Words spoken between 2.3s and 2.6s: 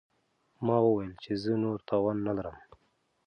لرم.